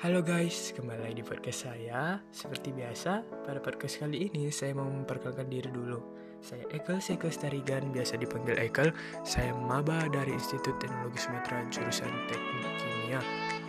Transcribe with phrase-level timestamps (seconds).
[0.00, 2.16] Halo guys, kembali lagi di podcast saya.
[2.32, 6.00] Seperti biasa, pada podcast kali ini saya mau memperkenalkan diri dulu.
[6.40, 8.96] Saya Ekel Seko Starigan, biasa dipanggil Ekel.
[9.28, 13.20] Saya maba dari Institut Teknologi Sumatera jurusan Teknik Kimia.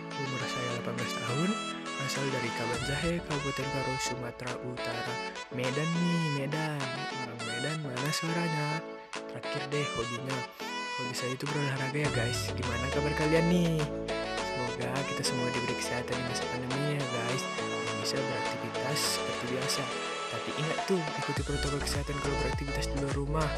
[0.08, 1.50] Umur saya 18 tahun,
[2.00, 5.14] asal dari Kabanjahe, Kabupaten Karo, Sumatera Utara.
[5.52, 6.80] Medan nih, Medan.
[7.28, 8.80] Orang Medan mana suaranya?
[9.12, 10.38] Terakhir deh hobinya.
[10.96, 12.56] Hobi saya itu berolahraga ya guys.
[12.56, 13.76] Gimana kabar kalian nih?
[14.82, 17.42] Semoga kita semua diberi kesehatan di masa pandemi ya guys.
[17.62, 19.82] Dan bisa beraktivitas seperti biasa.
[20.34, 23.50] Tapi ingat tuh, ikuti protokol kesehatan kalau beraktivitas di luar rumah.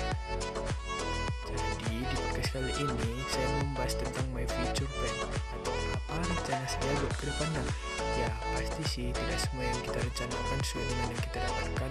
[1.48, 6.92] Jadi di podcast kali ini saya membahas tentang my future plan Atau apa rencana saya
[6.98, 7.62] buat ke depannya
[8.20, 11.90] Ya pasti sih tidak semua yang kita rencanakan sesuai dengan yang kita dapatkan.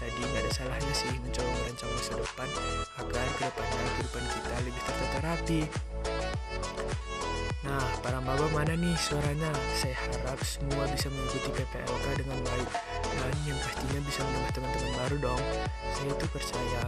[0.00, 2.48] Jadi nggak ada salahnya sih mencoba merancang masa depan
[2.98, 5.60] Agar ke depannya kehidupan kita lebih tertata rapi
[8.42, 9.54] maba mana nih suaranya?
[9.78, 12.68] Saya harap semua bisa mengikuti PPLK dengan baik
[13.14, 15.42] dan yang pastinya bisa menambah teman-teman baru dong.
[15.94, 16.82] Saya itu percaya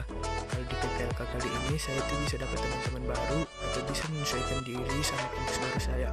[0.51, 4.99] kalau di PPLK kali ini saya itu bisa dapat teman-teman baru atau bisa menyesuaikan diri
[5.07, 6.09] sama kampus baru saya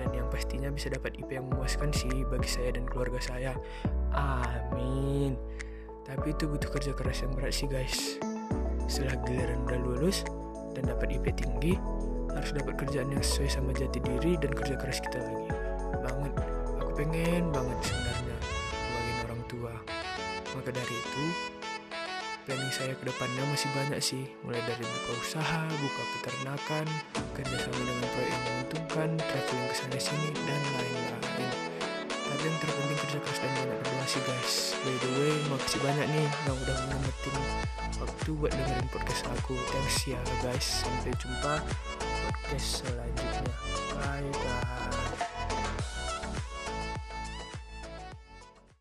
[0.00, 3.52] dan yang pastinya bisa dapat IP yang memuaskan sih bagi saya dan keluarga saya.
[4.16, 5.36] Amin.
[6.08, 8.16] Tapi itu butuh kerja keras yang berat sih guys.
[8.88, 10.24] Setelah giliran udah lulus
[10.72, 11.76] dan dapat IP tinggi,
[12.36, 15.48] harus dapat kerjaan yang sesuai sama jati diri dan kerja keras kita lagi.
[16.04, 16.32] Banget.
[16.84, 18.36] Aku pengen banget sebenarnya
[18.68, 19.74] sebagai orang tua.
[20.56, 21.24] Maka dari itu
[22.46, 24.24] planning saya ke depannya masih banyak sih.
[24.46, 26.86] Mulai dari buka usaha buka peternakan
[27.34, 31.50] kerjasama dengan proyek yang menguntungkan traveling ke sana sini dan lain-lain.
[32.06, 34.54] Tapi yang terpenting kerja keras dan banyak berdoa sih guys.
[34.84, 37.36] By the way makasih banyak nih yang udah ngemetin
[37.96, 39.54] waktu buat dengerin podcast aku.
[39.72, 40.84] Thanks ya guys.
[40.84, 41.64] Sampai jumpa
[42.26, 43.42] podcast selanjutnya.
[43.94, 45.15] Bye bye.